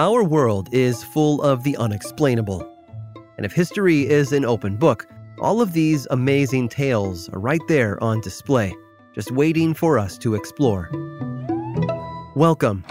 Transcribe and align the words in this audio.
Our 0.00 0.24
world 0.24 0.70
is 0.72 1.04
full 1.04 1.42
of 1.42 1.62
the 1.62 1.76
unexplainable. 1.76 2.66
And 3.36 3.44
if 3.44 3.52
history 3.52 4.08
is 4.08 4.32
an 4.32 4.46
open 4.46 4.78
book, 4.78 5.06
all 5.38 5.60
of 5.60 5.74
these 5.74 6.06
amazing 6.10 6.70
tales 6.70 7.28
are 7.28 7.38
right 7.38 7.60
there 7.68 8.02
on 8.02 8.22
display, 8.22 8.74
just 9.14 9.30
waiting 9.30 9.74
for 9.74 9.98
us 9.98 10.16
to 10.16 10.34
explore. 10.34 10.88
Welcome 12.34 12.82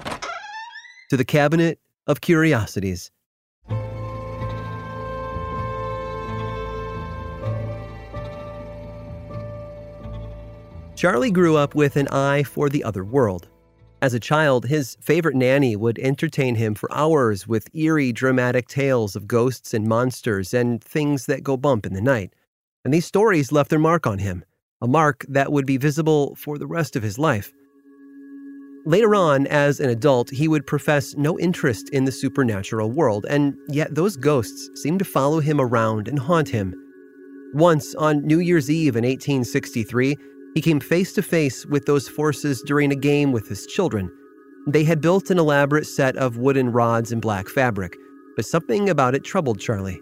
to 1.09 1.18
the 1.18 1.26
Cabinet 1.26 1.80
of 2.05 2.22
Curiosities. 2.22 3.10
Charlie 10.96 11.32
grew 11.32 11.57
up 11.57 11.73
with 11.73 11.96
an 11.96 12.07
eye 12.10 12.44
for 12.44 12.70
the 12.70 12.84
other 12.84 13.04
world. 13.04 13.48
As 14.02 14.13
a 14.13 14.20
child, 14.20 14.66
his 14.66 14.95
favorite 15.02 15.35
nanny 15.35 15.76
would 15.76 15.99
entertain 15.99 16.55
him 16.55 16.73
for 16.73 16.90
hours 16.94 17.48
with 17.48 17.68
eerie, 17.76 18.13
dramatic 18.13 18.70
tales 18.70 19.13
of 19.13 19.27
ghosts 19.27 19.74
and 19.74 19.87
monsters 19.87 20.54
and 20.54 20.82
things 20.82 21.26
that 21.26 21.43
go 21.43 21.57
bump 21.57 21.85
in 21.85 21.93
the 21.93 22.01
night. 22.01 22.34
And 22.85 22.93
these 22.93 23.05
stories 23.05 23.51
left 23.51 23.70
their 23.70 23.77
mark 23.77 24.07
on 24.07 24.20
him, 24.20 24.46
a 24.82 24.87
mark 24.87 25.26
that 25.27 25.51
would 25.51 25.65
be 25.65 25.76
visible 25.76 26.35
for 26.35 26.57
the 26.57 26.68
rest 26.68 26.96
of 26.96 27.04
his 27.04 27.20
life. 27.20 27.51
Later 28.85 29.13
on, 29.13 29.46
as 29.48 29.82
an 29.82 29.90
adult, 29.90 30.29
he 30.29 30.48
would 30.48 30.65
profess 30.65 31.13
no 31.15 31.37
interest 31.37 31.90
in 31.90 32.05
the 32.05 32.12
supernatural 32.13 32.90
world, 32.90 33.26
and 33.29 33.57
yet 33.68 33.93
those 33.93 34.15
ghosts 34.15 34.70
seemed 34.81 34.99
to 34.99 35.05
follow 35.05 35.41
him 35.41 35.59
around 35.59 36.07
and 36.07 36.18
haunt 36.18 36.48
him. 36.48 36.74
Once, 37.54 37.93
on 37.96 38.26
New 38.26 38.40
Year's 38.40 38.70
Eve 38.70 38.96
in 38.96 39.04
1863, 39.04 40.15
he 40.55 40.62
came 40.62 40.80
face 40.80 41.14
to 41.14 41.22
face 41.22 41.66
with 41.66 41.86
those 41.86 42.08
forces 42.08 42.62
during 42.66 42.92
a 42.92 42.96
game 42.96 43.32
with 43.32 43.48
his 43.48 43.66
children. 43.68 44.12
They 44.68 44.84
had 44.84 45.02
built 45.02 45.30
an 45.30 45.40
elaborate 45.40 45.88
set 45.88 46.16
of 46.18 46.38
wooden 46.38 46.72
rods 46.72 47.12
and 47.12 47.22
black 47.22 47.48
fabric, 47.48 47.96
but 48.36 48.46
something 48.46 48.90
about 48.90 49.16
it 49.16 49.24
troubled 49.24 49.60
Charlie. 49.60 50.02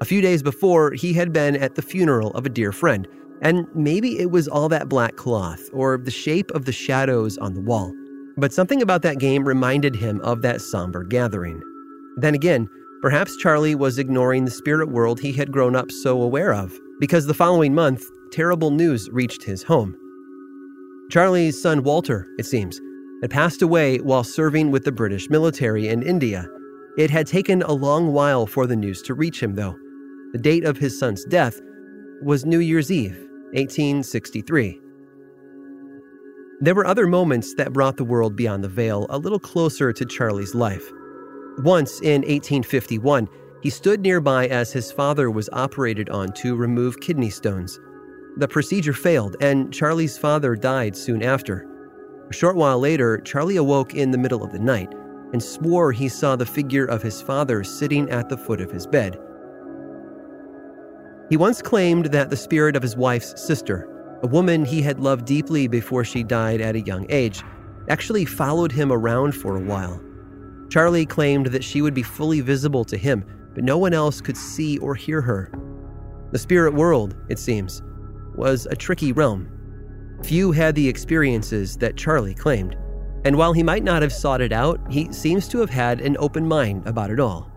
A 0.00 0.04
few 0.04 0.20
days 0.20 0.42
before, 0.42 0.92
he 0.92 1.12
had 1.12 1.32
been 1.32 1.56
at 1.56 1.74
the 1.74 1.82
funeral 1.82 2.30
of 2.30 2.46
a 2.46 2.50
dear 2.50 2.72
friend, 2.72 3.06
and 3.42 3.66
maybe 3.74 4.18
it 4.18 4.30
was 4.30 4.48
all 4.48 4.68
that 4.68 4.88
black 4.88 5.16
cloth 5.16 5.68
or 5.72 5.98
the 5.98 6.10
shape 6.10 6.50
of 6.52 6.64
the 6.64 6.72
shadows 6.72 7.36
on 7.38 7.54
the 7.54 7.60
wall. 7.60 7.92
But 8.36 8.52
something 8.52 8.80
about 8.80 9.02
that 9.02 9.18
game 9.18 9.46
reminded 9.46 9.94
him 9.94 10.20
of 10.22 10.42
that 10.42 10.60
somber 10.60 11.04
gathering. 11.04 11.60
Then 12.16 12.34
again, 12.34 12.68
perhaps 13.02 13.36
Charlie 13.36 13.74
was 13.74 13.98
ignoring 13.98 14.44
the 14.44 14.50
spirit 14.50 14.90
world 14.90 15.20
he 15.20 15.32
had 15.32 15.52
grown 15.52 15.76
up 15.76 15.90
so 15.90 16.22
aware 16.22 16.54
of, 16.54 16.78
because 16.98 17.26
the 17.26 17.34
following 17.34 17.74
month, 17.74 18.02
terrible 18.32 18.70
news 18.70 19.08
reached 19.10 19.42
his 19.42 19.62
home. 19.62 19.96
Charlie's 21.10 21.60
son 21.60 21.82
Walter, 21.82 22.28
it 22.38 22.46
seems, 22.46 22.80
had 23.20 23.30
passed 23.30 23.62
away 23.62 23.98
while 23.98 24.24
serving 24.24 24.70
with 24.70 24.84
the 24.84 24.92
British 24.92 25.28
military 25.28 25.88
in 25.88 26.02
India. 26.02 26.46
It 26.96 27.10
had 27.10 27.26
taken 27.26 27.62
a 27.62 27.72
long 27.72 28.12
while 28.12 28.46
for 28.46 28.66
the 28.66 28.76
news 28.76 29.02
to 29.02 29.14
reach 29.14 29.42
him, 29.42 29.54
though. 29.54 29.76
The 30.32 30.38
date 30.38 30.64
of 30.64 30.78
his 30.78 30.98
son's 30.98 31.24
death 31.24 31.60
was 32.22 32.44
New 32.46 32.60
Year's 32.60 32.90
Eve, 32.90 33.16
1863. 33.52 34.80
There 36.60 36.74
were 36.74 36.86
other 36.86 37.06
moments 37.06 37.54
that 37.54 37.72
brought 37.72 37.96
the 37.96 38.04
world 38.04 38.36
beyond 38.36 38.62
the 38.62 38.68
veil 38.68 39.06
a 39.08 39.18
little 39.18 39.38
closer 39.38 39.92
to 39.92 40.04
Charlie's 40.04 40.54
life. 40.54 40.92
Once 41.58 42.00
in 42.00 42.22
1851, 42.22 43.28
he 43.62 43.70
stood 43.70 44.00
nearby 44.00 44.46
as 44.46 44.72
his 44.72 44.92
father 44.92 45.30
was 45.30 45.48
operated 45.52 46.08
on 46.10 46.32
to 46.34 46.56
remove 46.56 47.00
kidney 47.00 47.30
stones. 47.30 47.78
The 48.36 48.48
procedure 48.48 48.92
failed, 48.92 49.36
and 49.40 49.72
Charlie's 49.72 50.16
father 50.16 50.54
died 50.54 50.96
soon 50.96 51.22
after. 51.22 51.66
A 52.30 52.32
short 52.32 52.56
while 52.56 52.78
later, 52.78 53.18
Charlie 53.18 53.56
awoke 53.56 53.94
in 53.94 54.10
the 54.10 54.18
middle 54.18 54.44
of 54.44 54.52
the 54.52 54.58
night 54.58 54.92
and 55.32 55.42
swore 55.42 55.92
he 55.92 56.08
saw 56.08 56.36
the 56.36 56.46
figure 56.46 56.86
of 56.86 57.02
his 57.02 57.20
father 57.22 57.62
sitting 57.62 58.10
at 58.10 58.28
the 58.28 58.36
foot 58.36 58.60
of 58.60 58.70
his 58.70 58.86
bed. 58.86 59.18
He 61.28 61.36
once 61.36 61.62
claimed 61.62 62.06
that 62.06 62.30
the 62.30 62.36
spirit 62.36 62.74
of 62.76 62.82
his 62.82 62.96
wife's 62.96 63.40
sister, 63.40 63.88
a 64.22 64.26
woman 64.26 64.64
he 64.64 64.82
had 64.82 65.00
loved 65.00 65.24
deeply 65.24 65.68
before 65.68 66.04
she 66.04 66.22
died 66.22 66.60
at 66.60 66.74
a 66.74 66.80
young 66.80 67.06
age, 67.08 67.42
actually 67.88 68.24
followed 68.24 68.72
him 68.72 68.92
around 68.92 69.32
for 69.32 69.56
a 69.56 69.60
while. 69.60 70.00
Charlie 70.68 71.06
claimed 71.06 71.46
that 71.46 71.64
she 71.64 71.82
would 71.82 71.94
be 71.94 72.02
fully 72.02 72.40
visible 72.40 72.84
to 72.84 72.96
him, 72.96 73.24
but 73.54 73.64
no 73.64 73.78
one 73.78 73.92
else 73.92 74.20
could 74.20 74.36
see 74.36 74.78
or 74.78 74.94
hear 74.94 75.20
her. 75.20 75.50
The 76.32 76.38
spirit 76.38 76.74
world, 76.74 77.16
it 77.28 77.38
seems, 77.38 77.82
was 78.40 78.66
a 78.66 78.74
tricky 78.74 79.12
realm. 79.12 79.48
Few 80.24 80.50
had 80.50 80.74
the 80.74 80.88
experiences 80.88 81.76
that 81.76 81.96
Charlie 81.96 82.34
claimed, 82.34 82.74
and 83.24 83.36
while 83.36 83.52
he 83.52 83.62
might 83.62 83.84
not 83.84 84.02
have 84.02 84.12
sought 84.12 84.40
it 84.40 84.52
out, 84.52 84.80
he 84.90 85.12
seems 85.12 85.46
to 85.48 85.58
have 85.58 85.70
had 85.70 86.00
an 86.00 86.16
open 86.18 86.48
mind 86.48 86.86
about 86.86 87.10
it 87.10 87.20
all. 87.20 87.52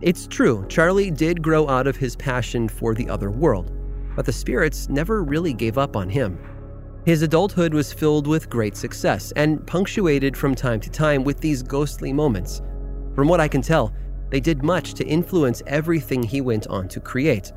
It's 0.00 0.26
true, 0.26 0.64
Charlie 0.68 1.10
did 1.10 1.42
grow 1.42 1.68
out 1.68 1.86
of 1.86 1.96
his 1.96 2.16
passion 2.16 2.68
for 2.68 2.94
the 2.94 3.08
other 3.08 3.30
world, 3.30 3.72
but 4.16 4.24
the 4.24 4.32
spirits 4.32 4.88
never 4.88 5.22
really 5.22 5.52
gave 5.52 5.78
up 5.78 5.96
on 5.96 6.08
him. 6.08 6.38
His 7.04 7.22
adulthood 7.22 7.74
was 7.74 7.92
filled 7.92 8.26
with 8.26 8.48
great 8.48 8.76
success 8.76 9.32
and 9.34 9.66
punctuated 9.66 10.36
from 10.36 10.54
time 10.54 10.80
to 10.80 10.90
time 10.90 11.24
with 11.24 11.40
these 11.40 11.62
ghostly 11.62 12.12
moments. 12.12 12.62
From 13.14 13.26
what 13.26 13.40
I 13.40 13.48
can 13.48 13.62
tell, 13.62 13.92
they 14.30 14.40
did 14.40 14.62
much 14.62 14.94
to 14.94 15.04
influence 15.04 15.62
everything 15.66 16.22
he 16.22 16.40
went 16.40 16.68
on 16.68 16.86
to 16.88 17.00
create. 17.00 17.52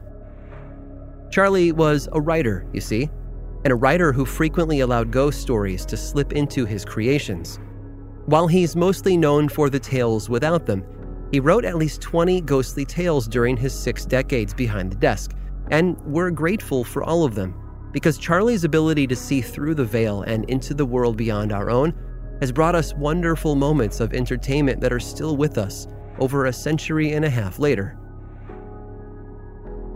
Charlie 1.34 1.72
was 1.72 2.08
a 2.12 2.22
writer, 2.22 2.64
you 2.74 2.80
see, 2.80 3.10
and 3.64 3.74
a 3.74 3.76
writer 3.76 4.14
who 4.14 4.24
frequently 4.24 4.82
allowed 4.82 5.10
ghost 5.10 5.42
stories 5.42 5.84
to 5.88 5.98
slip 5.98 6.34
into 6.34 6.64
his 6.64 6.86
creations. 6.86 7.60
While 8.28 8.46
he's 8.46 8.76
mostly 8.76 9.18
known 9.18 9.50
for 9.50 9.72
the 9.72 9.80
tales 9.80 10.30
without 10.30 10.68
them, 10.68 10.86
he 11.32 11.40
wrote 11.40 11.66
at 11.66 11.78
least 11.78 12.02
20 12.02 12.42
ghostly 12.42 12.86
tales 12.86 13.28
during 13.28 13.58
his 13.58 13.74
six 13.74 14.06
decades 14.06 14.54
behind 14.54 14.92
the 14.92 14.96
desk, 14.96 15.32
and 15.72 15.98
we're 16.02 16.30
grateful 16.30 16.84
for 16.84 17.04
all 17.04 17.24
of 17.24 17.34
them 17.34 17.56
because 17.92 18.20
Charlie's 18.20 18.64
ability 18.64 19.08
to 19.08 19.16
see 19.16 19.42
through 19.42 19.74
the 19.74 19.84
veil 19.84 20.22
and 20.22 20.48
into 20.52 20.76
the 20.76 20.86
world 20.86 21.18
beyond 21.18 21.52
our 21.52 21.72
own 21.72 21.96
has 22.42 22.52
brought 22.52 22.76
us 22.76 22.94
wonderful 22.94 23.56
moments 23.56 24.00
of 24.02 24.14
entertainment 24.14 24.80
that 24.82 24.94
are 24.94 25.00
still 25.00 25.36
with 25.36 25.58
us 25.58 25.88
over 26.20 26.46
a 26.46 26.54
century 26.54 27.14
and 27.14 27.26
a 27.26 27.30
half 27.32 27.58
later. 27.58 27.98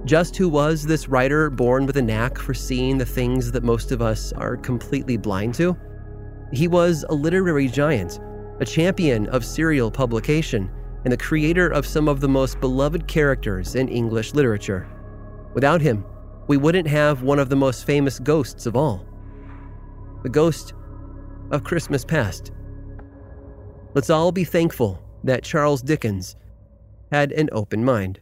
Just 0.07 0.37
who 0.37 0.47
was 0.47 0.85
this 0.85 1.09
writer 1.09 1.49
born 1.49 1.85
with 1.85 1.97
a 1.97 2.01
knack 2.01 2.37
for 2.37 2.53
seeing 2.53 2.97
the 2.97 3.05
things 3.05 3.51
that 3.51 3.65
most 3.65 3.91
of 3.91 4.01
us 4.01 4.31
are 4.31 4.55
completely 4.55 5.17
blind 5.17 5.53
to? 5.55 5.75
He 6.53 6.69
was 6.69 7.03
a 7.09 7.13
literary 7.13 7.67
giant, 7.67 8.21
a 8.61 8.65
champion 8.65 9.27
of 9.27 9.43
serial 9.43 9.91
publication, 9.91 10.71
and 11.03 11.11
the 11.11 11.17
creator 11.17 11.67
of 11.67 11.85
some 11.85 12.07
of 12.07 12.21
the 12.21 12.29
most 12.29 12.61
beloved 12.61 13.05
characters 13.05 13.75
in 13.75 13.89
English 13.89 14.33
literature. 14.33 14.87
Without 15.53 15.81
him, 15.81 16.05
we 16.47 16.55
wouldn't 16.55 16.87
have 16.87 17.23
one 17.23 17.37
of 17.37 17.49
the 17.49 17.57
most 17.57 17.85
famous 17.85 18.17
ghosts 18.17 18.65
of 18.65 18.77
all 18.77 19.05
the 20.23 20.29
ghost 20.29 20.73
of 21.51 21.65
Christmas 21.65 22.05
past. 22.05 22.53
Let's 23.93 24.09
all 24.09 24.31
be 24.31 24.45
thankful 24.45 25.03
that 25.25 25.43
Charles 25.43 25.81
Dickens 25.81 26.37
had 27.11 27.33
an 27.33 27.49
open 27.51 27.83
mind. 27.83 28.21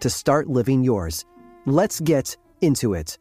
to 0.00 0.10
start 0.10 0.48
living 0.48 0.82
yours. 0.82 1.24
Let's 1.64 2.00
get 2.00 2.36
into 2.60 2.94
it. 2.94 3.18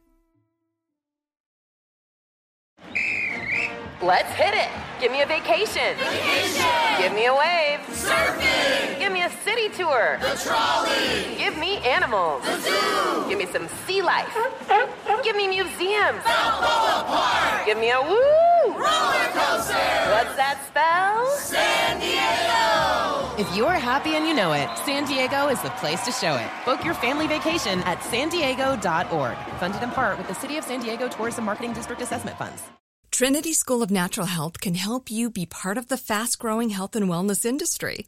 Let's 4.01 4.31
hit 4.33 4.54
it. 4.54 4.69
Give 5.01 5.12
me 5.12 5.22
a 5.22 5.25
vacation. 5.25 5.98
Vacation. 5.98 6.66
Give 7.00 7.13
me 7.13 7.25
a 7.25 7.33
wave. 7.33 7.80
Surfing. 7.89 9.00
Give 9.00 9.12
me 9.12 9.24
a 9.24 9.30
city 9.44 9.69
tour. 9.69 10.18
The 10.22 10.39
trolley. 10.44 11.36
Give 11.38 11.57
me 11.57 11.77
animals. 11.77 12.44
The 12.44 12.60
zoo. 12.60 13.30
Give 13.30 13.39
me 13.39 13.48
some 13.48 13.68
sea 13.88 14.01
life. 14.01 14.38
Give 15.24 15.36
me 15.36 15.48
museums. 15.48 16.21
Balboa 16.24 17.04
Park. 17.07 17.66
Give 17.66 17.78
me 17.78 17.92
a 17.92 18.01
woo. 18.01 18.55
Roller 18.73 19.27
coaster. 19.31 19.91
What's 20.12 20.35
that 20.35 20.62
spell? 20.67 21.27
San 21.38 22.00
Diego. 22.00 23.41
If 23.41 23.56
you're 23.56 23.71
happy 23.71 24.15
and 24.15 24.25
you 24.25 24.33
know 24.33 24.53
it, 24.53 24.69
San 24.85 25.06
Diego 25.06 25.47
is 25.50 25.62
the 25.62 25.69
place 25.71 26.03
to 26.06 26.12
show 26.12 26.35
it. 26.35 26.50
Book 26.65 26.85
your 26.85 26.94
family 26.94 27.27
vacation 27.27 27.79
at 27.81 28.01
san 28.03 28.29
diego.org. 28.29 29.38
Funded 29.59 29.83
in 29.83 29.91
part 29.91 30.17
with 30.17 30.27
the 30.27 30.35
City 30.35 30.57
of 30.57 30.63
San 30.63 30.79
Diego 30.81 31.07
Tourism 31.07 31.44
Marketing 31.45 31.73
District 31.73 32.01
Assessment 32.01 32.38
Funds. 32.38 32.63
Trinity 33.12 33.53
School 33.53 33.81
of 33.81 33.91
Natural 33.91 34.27
Health 34.27 34.59
can 34.59 34.75
help 34.75 35.09
you 35.09 35.29
be 35.29 35.45
part 35.45 35.77
of 35.77 35.88
the 35.88 35.97
fast 35.97 36.38
growing 36.38 36.69
health 36.71 36.95
and 36.95 37.07
wellness 37.07 37.45
industry. 37.45 38.07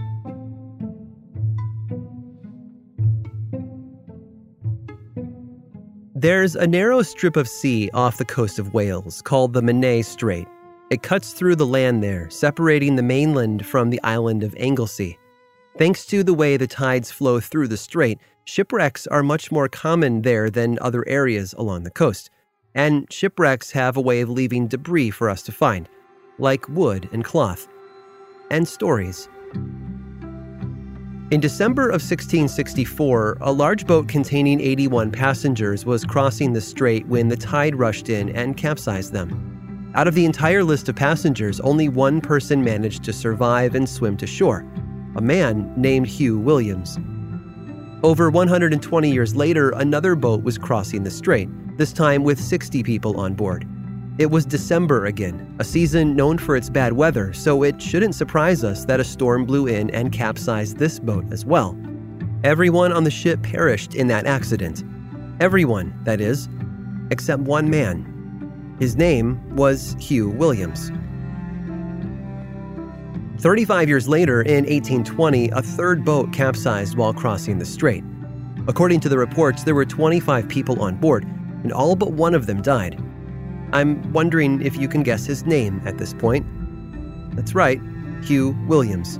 There's 6.21 6.55
a 6.55 6.67
narrow 6.67 7.01
strip 7.01 7.35
of 7.35 7.49
sea 7.49 7.89
off 7.95 8.19
the 8.19 8.25
coast 8.25 8.59
of 8.59 8.75
Wales 8.75 9.23
called 9.23 9.53
the 9.53 9.61
Menai 9.63 10.05
Strait. 10.05 10.47
It 10.91 11.01
cuts 11.01 11.33
through 11.33 11.55
the 11.55 11.65
land 11.65 12.03
there, 12.03 12.29
separating 12.29 12.95
the 12.95 13.01
mainland 13.01 13.65
from 13.65 13.89
the 13.89 13.99
island 14.03 14.43
of 14.43 14.53
Anglesey. 14.59 15.17
Thanks 15.79 16.05
to 16.05 16.21
the 16.21 16.35
way 16.35 16.57
the 16.57 16.67
tides 16.67 17.09
flow 17.09 17.39
through 17.39 17.69
the 17.69 17.75
strait, 17.75 18.19
shipwrecks 18.43 19.07
are 19.07 19.23
much 19.23 19.51
more 19.51 19.67
common 19.67 20.21
there 20.21 20.51
than 20.51 20.77
other 20.79 21.03
areas 21.07 21.55
along 21.57 21.85
the 21.85 21.89
coast. 21.89 22.29
And 22.75 23.11
shipwrecks 23.11 23.71
have 23.71 23.97
a 23.97 24.01
way 24.01 24.21
of 24.21 24.29
leaving 24.29 24.67
debris 24.67 25.09
for 25.09 25.27
us 25.27 25.41
to 25.41 25.51
find, 25.51 25.89
like 26.37 26.69
wood 26.69 27.09
and 27.11 27.25
cloth, 27.25 27.67
and 28.51 28.67
stories. 28.67 29.27
In 31.31 31.39
December 31.39 31.83
of 31.83 32.01
1664, 32.01 33.37
a 33.39 33.53
large 33.53 33.87
boat 33.87 34.09
containing 34.09 34.59
81 34.59 35.11
passengers 35.11 35.85
was 35.85 36.03
crossing 36.03 36.51
the 36.51 36.59
strait 36.59 37.07
when 37.07 37.29
the 37.29 37.37
tide 37.37 37.73
rushed 37.73 38.09
in 38.09 38.35
and 38.35 38.57
capsized 38.57 39.13
them. 39.13 39.91
Out 39.95 40.09
of 40.09 40.13
the 40.13 40.25
entire 40.25 40.61
list 40.61 40.89
of 40.89 40.97
passengers, 40.97 41.61
only 41.61 41.87
one 41.87 42.19
person 42.19 42.61
managed 42.61 43.05
to 43.05 43.13
survive 43.13 43.75
and 43.75 43.87
swim 43.87 44.17
to 44.17 44.27
shore 44.27 44.65
a 45.15 45.21
man 45.21 45.73
named 45.77 46.07
Hugh 46.07 46.37
Williams. 46.37 46.99
Over 48.03 48.29
120 48.29 49.09
years 49.09 49.33
later, 49.33 49.69
another 49.71 50.15
boat 50.15 50.43
was 50.43 50.57
crossing 50.57 51.03
the 51.03 51.11
strait, 51.11 51.47
this 51.77 51.93
time 51.93 52.25
with 52.25 52.41
60 52.41 52.83
people 52.83 53.17
on 53.17 53.35
board. 53.35 53.65
It 54.21 54.29
was 54.29 54.45
December 54.45 55.07
again, 55.07 55.51
a 55.57 55.63
season 55.63 56.15
known 56.15 56.37
for 56.37 56.55
its 56.55 56.69
bad 56.69 56.93
weather, 56.93 57.33
so 57.33 57.63
it 57.63 57.81
shouldn't 57.81 58.13
surprise 58.13 58.63
us 58.63 58.85
that 58.85 58.99
a 58.99 59.03
storm 59.03 59.45
blew 59.45 59.65
in 59.65 59.89
and 59.89 60.11
capsized 60.11 60.77
this 60.77 60.99
boat 60.99 61.25
as 61.33 61.43
well. 61.43 61.75
Everyone 62.43 62.91
on 62.91 63.03
the 63.03 63.09
ship 63.09 63.41
perished 63.41 63.95
in 63.95 64.05
that 64.09 64.27
accident. 64.27 64.83
Everyone, 65.39 65.99
that 66.03 66.21
is, 66.21 66.49
except 67.09 67.41
one 67.41 67.67
man. 67.67 68.75
His 68.77 68.95
name 68.95 69.55
was 69.55 69.95
Hugh 69.99 70.29
Williams. 70.29 70.91
35 73.39 73.89
years 73.89 74.07
later, 74.07 74.43
in 74.43 74.65
1820, 74.65 75.49
a 75.49 75.63
third 75.63 76.05
boat 76.05 76.31
capsized 76.31 76.95
while 76.95 77.11
crossing 77.11 77.57
the 77.57 77.65
strait. 77.65 78.03
According 78.67 78.99
to 78.99 79.09
the 79.09 79.17
reports, 79.17 79.63
there 79.63 79.73
were 79.73 79.83
25 79.83 80.47
people 80.47 80.79
on 80.79 80.97
board, 80.97 81.23
and 81.63 81.73
all 81.73 81.95
but 81.95 82.11
one 82.11 82.35
of 82.35 82.45
them 82.45 82.61
died. 82.61 83.03
I'm 83.73 84.11
wondering 84.11 84.61
if 84.61 84.77
you 84.77 84.87
can 84.87 85.03
guess 85.03 85.25
his 85.25 85.45
name 85.45 85.81
at 85.85 85.97
this 85.97 86.13
point. 86.13 86.45
That's 87.35 87.55
right, 87.55 87.79
Hugh 88.23 88.55
Williams. 88.67 89.19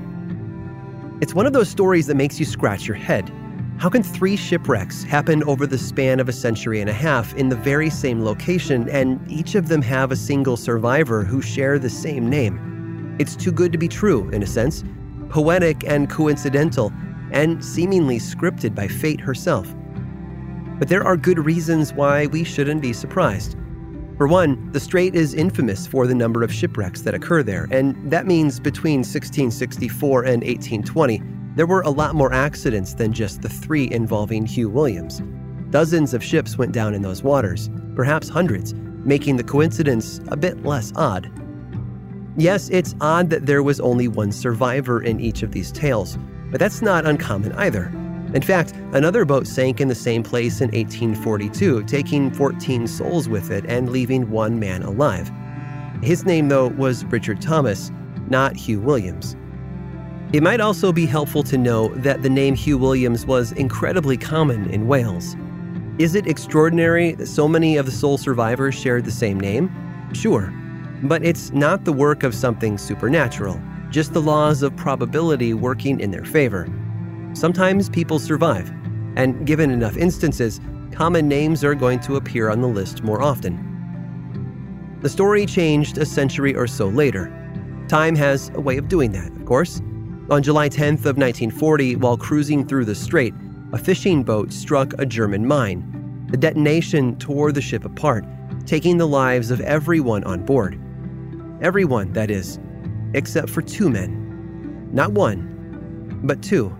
It's 1.21 1.33
one 1.33 1.45
of 1.45 1.53
those 1.53 1.69
stories 1.69 2.07
that 2.07 2.15
makes 2.15 2.39
you 2.39 2.45
scratch 2.45 2.87
your 2.87 2.97
head. 2.97 3.31
How 3.77 3.89
can 3.89 4.03
three 4.03 4.35
shipwrecks 4.35 5.03
happen 5.03 5.43
over 5.43 5.65
the 5.65 5.77
span 5.77 6.19
of 6.19 6.27
a 6.27 6.33
century 6.33 6.81
and 6.81 6.89
a 6.89 6.93
half 6.93 7.33
in 7.35 7.49
the 7.49 7.55
very 7.55 7.89
same 7.89 8.23
location, 8.23 8.89
and 8.89 9.19
each 9.31 9.55
of 9.55 9.69
them 9.69 9.81
have 9.81 10.11
a 10.11 10.15
single 10.15 10.57
survivor 10.57 11.23
who 11.23 11.41
share 11.41 11.79
the 11.79 11.89
same 11.89 12.29
name? 12.29 13.15
It's 13.19 13.35
too 13.35 13.51
good 13.51 13.71
to 13.71 13.77
be 13.77 13.87
true, 13.87 14.29
in 14.29 14.43
a 14.43 14.47
sense, 14.47 14.83
poetic 15.29 15.83
and 15.87 16.09
coincidental, 16.09 16.91
and 17.31 17.63
seemingly 17.63 18.19
scripted 18.19 18.75
by 18.75 18.87
fate 18.87 19.21
herself. 19.21 19.73
But 20.77 20.89
there 20.89 21.03
are 21.03 21.15
good 21.15 21.39
reasons 21.39 21.93
why 21.93 22.25
we 22.27 22.43
shouldn't 22.43 22.81
be 22.81 22.93
surprised. 22.93 23.55
For 24.21 24.27
one, 24.27 24.71
the 24.71 24.79
strait 24.79 25.15
is 25.15 25.33
infamous 25.33 25.87
for 25.87 26.05
the 26.05 26.13
number 26.13 26.43
of 26.43 26.53
shipwrecks 26.53 27.01
that 27.01 27.15
occur 27.15 27.41
there, 27.41 27.67
and 27.71 27.95
that 28.11 28.27
means 28.27 28.59
between 28.59 28.99
1664 28.99 30.25
and 30.25 30.43
1820, 30.43 31.23
there 31.55 31.65
were 31.65 31.81
a 31.81 31.89
lot 31.89 32.13
more 32.13 32.31
accidents 32.31 32.93
than 32.93 33.13
just 33.13 33.41
the 33.41 33.49
three 33.49 33.89
involving 33.89 34.45
Hugh 34.45 34.69
Williams. 34.69 35.23
Dozens 35.71 36.13
of 36.13 36.23
ships 36.23 36.55
went 36.55 36.71
down 36.71 36.93
in 36.93 37.01
those 37.01 37.23
waters, 37.23 37.71
perhaps 37.95 38.29
hundreds, 38.29 38.75
making 38.75 39.37
the 39.37 39.43
coincidence 39.43 40.21
a 40.27 40.37
bit 40.37 40.63
less 40.63 40.93
odd. 40.95 41.27
Yes, 42.37 42.69
it's 42.69 42.93
odd 43.01 43.31
that 43.31 43.47
there 43.47 43.63
was 43.63 43.79
only 43.79 44.07
one 44.07 44.31
survivor 44.31 45.01
in 45.01 45.19
each 45.19 45.41
of 45.41 45.51
these 45.51 45.71
tales, 45.71 46.19
but 46.51 46.59
that's 46.59 46.83
not 46.83 47.07
uncommon 47.07 47.53
either. 47.53 47.85
In 48.35 48.43
fact, 48.43 48.75
another 48.93 49.25
boat 49.25 49.47
sank 49.47 49.81
in 49.81 49.87
the 49.87 49.95
same 49.95 50.23
place 50.23 50.61
in 50.61 50.67
1842, 50.69 51.83
taking 51.83 52.31
14 52.31 52.87
souls 52.87 53.29
with 53.29 53.51
it 53.51 53.65
and 53.67 53.89
leaving 53.89 54.29
one 54.29 54.59
man 54.59 54.83
alive. 54.83 55.31
His 56.01 56.25
name, 56.25 56.49
though, 56.49 56.67
was 56.67 57.05
Richard 57.05 57.41
Thomas, 57.41 57.91
not 58.29 58.55
Hugh 58.55 58.79
Williams. 58.79 59.35
It 60.33 60.41
might 60.41 60.61
also 60.61 60.91
be 60.91 61.05
helpful 61.05 61.43
to 61.43 61.57
know 61.57 61.89
that 61.95 62.23
the 62.23 62.29
name 62.29 62.55
Hugh 62.55 62.77
Williams 62.77 63.25
was 63.25 63.51
incredibly 63.51 64.17
common 64.17 64.69
in 64.69 64.87
Wales. 64.87 65.35
Is 65.99 66.15
it 66.15 66.25
extraordinary 66.25 67.11
that 67.13 67.27
so 67.27 67.47
many 67.47 67.77
of 67.77 67.85
the 67.85 67.91
sole 67.91 68.17
survivors 68.17 68.73
shared 68.73 69.05
the 69.05 69.11
same 69.11 69.39
name? 69.39 69.69
Sure. 70.13 70.53
But 71.03 71.25
it's 71.25 71.51
not 71.51 71.83
the 71.83 71.93
work 71.93 72.23
of 72.23 72.33
something 72.33 72.77
supernatural, 72.77 73.61
just 73.89 74.13
the 74.13 74.21
laws 74.21 74.63
of 74.63 74.75
probability 74.77 75.53
working 75.53 75.99
in 75.99 76.11
their 76.11 76.25
favor. 76.25 76.67
Sometimes 77.33 77.89
people 77.89 78.17
survive, 78.17 78.71
and 79.15 79.45
given 79.45 79.71
enough 79.71 79.97
instances, 79.97 80.59
common 80.91 81.27
names 81.27 81.63
are 81.63 81.75
going 81.75 81.99
to 82.01 82.15
appear 82.15 82.49
on 82.49 82.61
the 82.61 82.67
list 82.67 83.03
more 83.03 83.21
often. 83.21 83.67
The 85.01 85.09
story 85.09 85.45
changed 85.45 85.97
a 85.97 86.05
century 86.05 86.55
or 86.55 86.67
so 86.67 86.87
later. 86.87 87.31
Time 87.87 88.15
has 88.15 88.51
a 88.53 88.61
way 88.61 88.77
of 88.77 88.87
doing 88.87 89.11
that, 89.13 89.31
of 89.31 89.45
course. 89.45 89.81
On 90.29 90.43
July 90.43 90.69
10th 90.69 91.05
of 91.05 91.17
1940, 91.17 91.95
while 91.97 92.17
cruising 92.17 92.67
through 92.67 92.85
the 92.85 92.95
strait, 92.95 93.33
a 93.73 93.77
fishing 93.77 94.23
boat 94.23 94.53
struck 94.53 94.93
a 94.99 95.05
German 95.05 95.47
mine. 95.47 96.27
The 96.29 96.37
detonation 96.37 97.17
tore 97.17 97.51
the 97.51 97.61
ship 97.61 97.83
apart, 97.83 98.25
taking 98.65 98.97
the 98.97 99.07
lives 99.07 99.51
of 99.51 99.59
everyone 99.61 100.23
on 100.23 100.45
board. 100.45 100.79
Everyone, 101.61 102.13
that 102.13 102.31
is, 102.31 102.59
except 103.13 103.49
for 103.49 103.61
two 103.61 103.89
men. 103.89 104.89
Not 104.93 105.11
one, 105.11 106.19
but 106.23 106.41
two. 106.41 106.75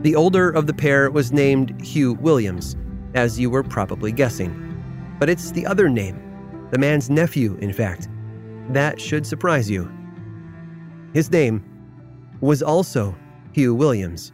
The 0.00 0.14
older 0.14 0.50
of 0.50 0.66
the 0.66 0.74
pair 0.74 1.10
was 1.10 1.32
named 1.32 1.80
Hugh 1.80 2.14
Williams, 2.14 2.76
as 3.14 3.40
you 3.40 3.50
were 3.50 3.62
probably 3.62 4.12
guessing. 4.12 4.62
But 5.18 5.30
it's 5.30 5.50
the 5.50 5.66
other 5.66 5.88
name, 5.88 6.22
The 6.70 6.78
man's 6.78 7.08
nephew, 7.08 7.56
in 7.60 7.72
fact. 7.72 8.08
That 8.70 9.00
should 9.00 9.26
surprise 9.26 9.70
you. 9.70 9.90
His 11.14 11.30
name 11.30 11.64
was 12.40 12.62
also 12.62 13.16
Hugh 13.52 13.74
Williams. 13.74 14.32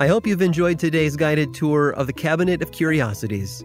I 0.00 0.06
hope 0.06 0.26
you've 0.26 0.42
enjoyed 0.42 0.78
today's 0.78 1.16
guided 1.16 1.54
tour 1.54 1.90
of 1.90 2.06
the 2.06 2.12
Cabinet 2.12 2.62
of 2.62 2.70
Curiosities. 2.70 3.64